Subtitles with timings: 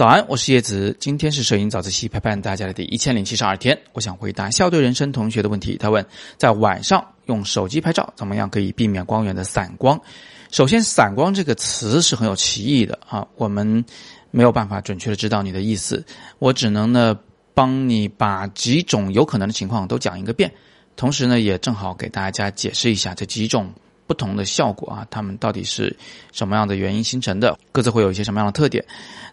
[0.00, 0.96] 早安，我是叶子。
[0.98, 3.78] 今天是摄影早自习陪伴大家的第一千零七十二天。
[3.92, 5.76] 我想回答校对人生同学的问题。
[5.76, 6.02] 他问，
[6.38, 10.00] 在晚上用手机拍照怎么样可以避免光源的散光？
[10.50, 13.84] 首先，“散光”这个词是很有歧义的啊，我们
[14.30, 16.02] 没有办法准确的知道你的意思。
[16.38, 17.14] 我只能呢
[17.52, 20.50] 帮你把几种有可能的情况都讲一个遍，
[20.96, 23.70] 同时呢也正好给大家解释一下这几种。
[24.10, 25.96] 不同的效果啊，它们到底是
[26.32, 27.56] 什么样的原因形成的？
[27.70, 28.84] 各自会有一些什么样的特点？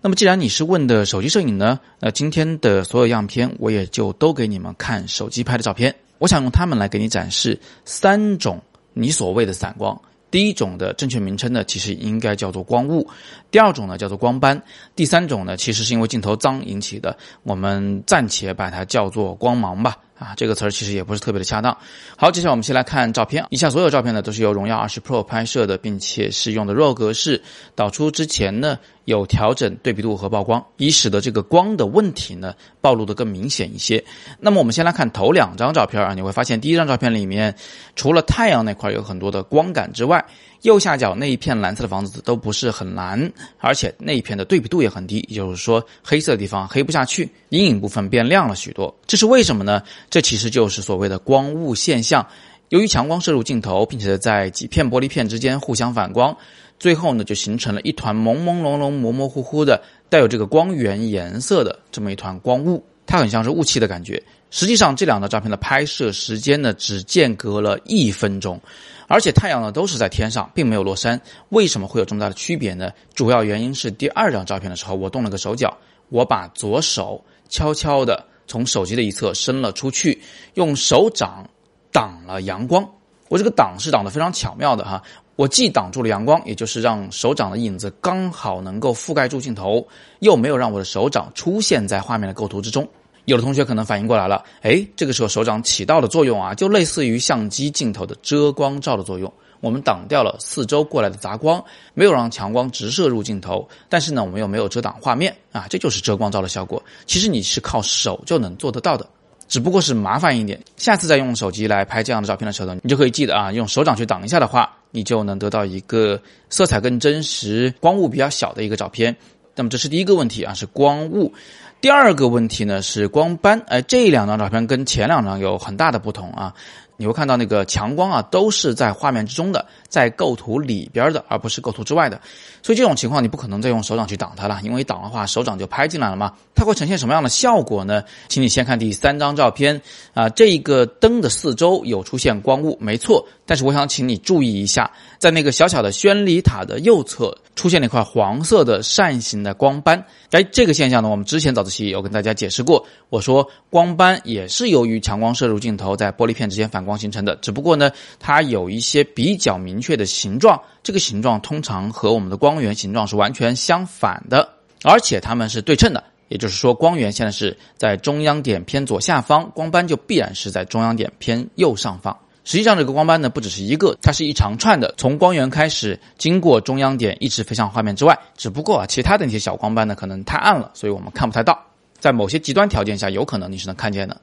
[0.00, 5.94] 那么，既然你是问的手机摄影呢，那今天的所有样片我也就都给你们看手机拍的照片。
[6.16, 8.58] 我想用它们来给你展示三种
[8.94, 10.00] 你所谓的散光。
[10.30, 13.06] 第一种的正确名称呢，其实应该叫做光雾；
[13.50, 14.56] 第二种呢叫做光斑；
[14.96, 19.98] 第三种呢，其实是因为镜头脏引起的，我们暂且把它叫做光芒吧。
[20.22, 21.76] 啊，这个词儿其实也不是特别的恰当。
[22.16, 23.44] 好，接下来我们先来看照片。
[23.50, 27.42] 以下所有照片呢，都是由荣耀二十 Pro 拍摄的，并且是用的 RAW 格式。
[27.74, 34.02] 导出之前呢，有调整对比度和曝光，以使得这个光的问题呢暴露的更明显一些。
[34.38, 37.54] 那么我们先来看头两张照片啊，你会发现第一张照片里面，
[37.96, 40.24] 除了太阳那块有很多的光感之外，
[40.62, 48.94] 右下角那一片蓝色的房子都不是很蓝，而且那一片的对比度也很低，也就是说黑色的地方黑不下去，阴影部分变亮了许多。
[49.06, 49.82] 这是为什么呢？
[50.08, 52.24] 这其实就是所谓的光雾现象。
[52.68, 56.34] 由于强光射入镜头，并且在几片玻璃片之间互相反光，
[56.82, 64.20] 最后呢就形成了一团朦朦胧胧、模模糊糊的带有这个光源颜色的这么一团光雾，它很像是雾气的感觉。
[64.50, 68.60] 实际上，这两张照片的拍摄时间呢只间隔了一分钟。
[69.06, 71.20] 而且太阳呢都是在天上，并没有落山。
[71.50, 72.90] 为什么会有这么大的区别呢？
[73.14, 80.20] 主要原因是第二张照片的时候，我动了个手脚，我把左手悄悄地从手机的一侧伸了出去，
[80.54, 81.48] 用手掌
[81.92, 82.84] 挡了阳光。
[83.28, 85.02] 我这个挡是挡得非常巧妙的哈，
[85.42, 89.84] 我既挡住了阳光，也就是让手掌的影子刚好能够覆盖住镜头，
[90.20, 92.88] 又没有让我的手掌出现在画面的构图之中。
[93.24, 99.32] 有的同学可能反应过来了，哎，这个时候手掌起到的作用啊，就类似于相机镜头的遮光罩的作用。
[99.58, 101.60] 我们挡掉了四周过来的杂光，
[101.92, 106.80] 没有让强光直射入镜头，但是呢，我们又没有遮挡画面啊，这就是遮光罩的效果。
[107.04, 109.04] 其实你是靠手就能做得到的，
[109.48, 110.62] 只不过是麻烦一点。
[110.76, 119.16] 下次再用手机来拍这样的照片的时候呢，你就可以记得啊，用手掌去挡一下的话，你就能得到一个色彩更真实、光雾比较小的一个照片。
[119.56, 121.32] 那么这是第一个问题啊，是光雾。
[121.80, 126.54] 第二个问题呢是光斑，哎，这两张照片跟前两张有很大的不同啊。
[127.02, 132.20] 你会看到那个强光啊，都是在画面之中的，在构图里边的，而不是构图之外的。
[132.62, 136.32] 所以这种情况你不可能再用手掌去挡它了，因为挡的话手掌就拍进来了嘛。
[136.54, 138.04] 它会呈现什么样的效果呢？
[138.28, 139.82] 请你先看第三张照片
[140.14, 143.26] 啊，这个灯的四周有出现光雾，没错。
[143.44, 150.06] 但是我想请你注意一下，在那个小小的宣礼塔的右侧出现了一块黄色的扇形的光斑。
[150.30, 152.86] 哎，这个现象呢，我们之前早自习有跟大家解释过。
[153.08, 156.91] 我说光斑也是由于强光射入镜头，在玻璃片之间反光。
[156.92, 164.48] 光形成的，只不过呢，它有一些比较明确的形状，这个形状通常和我们的光源形状是完全相反的，
[164.82, 172.14] 而且它们是对称的，也就是说，光源现在是在中央点偏左下方，光斑就必然是在中央点偏右上方。
[172.44, 178.18] 实际上，这个光斑呢不只是一个，它是一长串的，从光源开始，经过中央点，一直飞向画面之外。
[178.36, 181.56] 只不过啊，其他的那些小光斑呢，可能太暗了，所以我们看不太到。
[182.00, 184.20] 在某些极端条件下，有可能你是能看见的。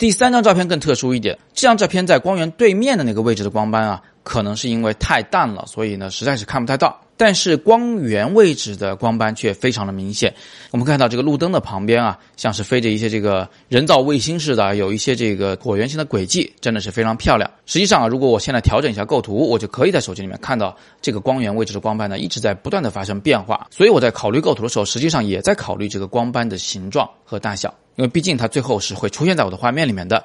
[0.00, 6.98] 第三张照片更特殊一点，这张照片在光源对面的那个位置的光斑啊，可能是因为太淡了，所以呢，实在是看不太到。
[7.20, 10.34] 但是光源位置的光斑却非常的明显。
[10.70, 17.50] 我们看到这个路灯的旁边啊，像是飞着一些这个人造卫星似的，有一些这个椭圆形的轨迹，真的是非常漂亮。
[17.66, 23.66] 实际上啊，如果我现在调整一下构图，我就可以在手机里面看到这个光源位置的光斑呢，一直在不断的发生变化。
[23.70, 27.74] 所以我在考虑构图的时候，实际上也在考虑这个光斑的形状和大小。
[27.96, 30.24] 因为毕竟它最后是会出现在我的画面里面的。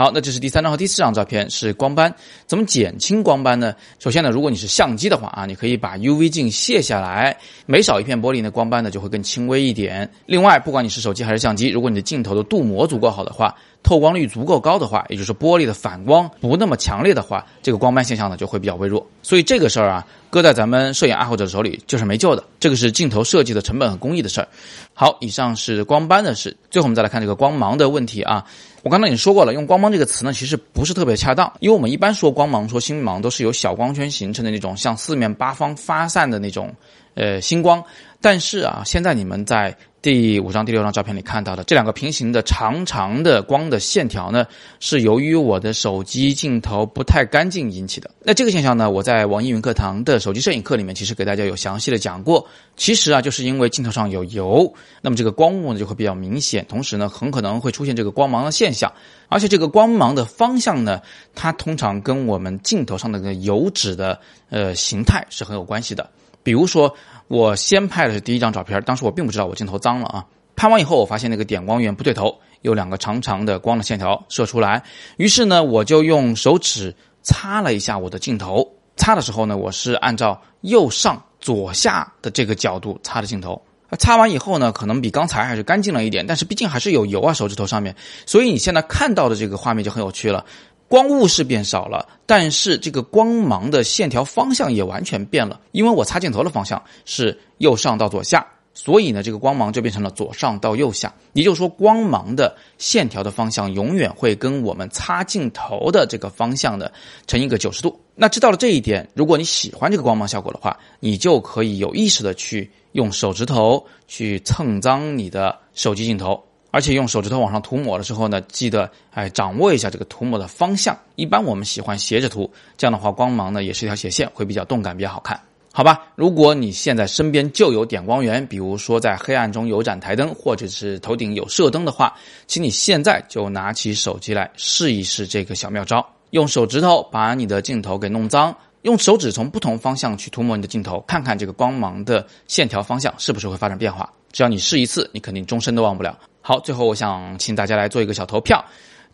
[0.00, 2.10] 好，那这是第三张和第四张照片，是光斑。
[2.46, 3.74] 怎么减轻光斑呢？
[3.98, 10.10] 首先呢，如果你是相机的话啊，你可以把 UV 镜卸下来，每少一片玻璃呢，光斑呢就会更轻微一点。
[10.24, 19.04] 另外，不管你是手机还是相机，如果你的镜头的镀膜足够好的话，透光率足够高的话，也就是玻璃的反光不那么强烈的话，这个光斑现象呢就会比较微弱。
[19.22, 22.44] 所以这个事儿啊，搁在咱们摄影爱好者手里就是没救的。
[22.58, 24.48] 这个是镜头设计的成本和工艺的事儿。
[24.94, 26.56] 好，以上是光斑的事。
[26.70, 28.44] 最后我们再来看这个光芒的问题啊。
[28.82, 36.74] 我刚才已经说过了，用光芒这个词呢，其实不是特别恰当，因为我们一般说光芒、说星芒，都是由小光圈形成的那种向四面八方发散的那种
[37.14, 37.82] 呃星光。
[38.22, 44.46] 但是啊，现在你们在第五张、第六张照片里看到的这两个平行的长长的光的线条呢，
[44.78, 48.10] 是由于我的手机镜头不太干净引起的。
[48.22, 52.46] 那这个现象呢，我在网易云课堂的手机摄影课里面其实给大家有详细的讲过。
[52.76, 58.90] 其实啊，就是因为镜头上有油，那么这个光雾呢就会比较明显，同时呢很可能会出现这个光芒的现象。
[59.28, 61.02] 而且这个光芒的方向呢，
[61.34, 64.18] 它通常跟我们镜头上的那个油脂的
[64.48, 66.08] 呃形态是很有关系的。
[66.42, 66.94] 比如说。
[67.30, 70.26] 我先拍的是第一张照片，当时我并不知道我镜头脏了啊。
[70.56, 74.82] 拍完以后，我发现那个点光源不对头，有两个长长的光的线条射出来。
[75.16, 76.92] 于是呢，我就用手指
[77.22, 78.68] 擦了一下我的镜头。
[78.96, 83.62] 擦的时候呢，我是按照右上左下的这个角度擦的镜头。
[83.96, 87.94] 擦完以后呢，可能比刚才还是干净了一点，但是毕竟还是有油啊，手指头上面。
[88.26, 90.44] 所以你现在看到的这个画面就很有趣了。
[90.90, 95.60] 光雾是变少了，但是这个光芒的线条方向也完全变了。
[95.70, 98.44] 因为我擦镜头的方向是右上到左下，
[98.74, 101.14] 所以呢，这个光芒就变成了左上到右下。
[101.32, 106.92] 也就是说，光芒的线条的方向永远会跟我们擦镜头的这个方向的
[107.28, 108.00] 成一个九十度。
[108.16, 116.42] 那知道了这一点，如果你喜欢这个光芒效果的话，你就可以有意识的去用手指头去蹭脏你的手机镜头。
[116.70, 120.96] 而且用手指头往上涂抹的时候呢，记得哎掌握一下这个涂抹的方向。
[121.16, 125.40] 一般我们喜欢斜着涂，这样的话光芒呢也是一条斜线，会比较动感，比较好看。
[125.72, 132.12] 好吧，如果你现在身边就有点光源，比如说在黑暗中有盏台灯，或者是头顶有射灯的话，
[132.48, 138.52] 请你现在就拿起手机来试一试这个小妙招，用手指头把你的镜头给弄脏，
[138.82, 144.12] 用手指从不同方向去涂抹你的镜头，看看这个光芒的线条方向是不是会发生变化。
[144.32, 146.18] 只要你试一次，你肯定终身都忘不了。
[146.50, 148.64] 好，最后我想请大家来做一个小投票。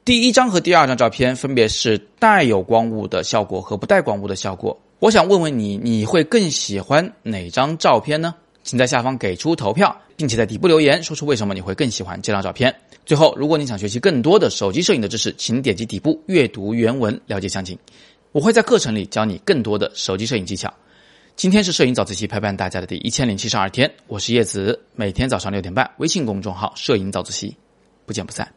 [0.07, 4.75] 第一张和第二张照片分别是带有光雾的效果和不带光雾的效果。
[5.01, 8.35] 我想问问你，你会更喜欢哪张照片呢？
[8.63, 12.75] 请在下方给出投票，并且在底部留言，说出为什么你会更喜欢这张照片。
[13.05, 17.79] 最后，如果你想学习更多的手机摄影的知识，请点击底部阅读原文了解详情。
[18.33, 20.73] 我会在课程里教你更多的手机摄影技巧。
[21.37, 27.55] 今天是摄影早自习陪伴大家的第一千零七十二天，我是叶子，每天早上六点半，微信公众号“摄影早自习”，
[28.07, 28.51] 不见不散。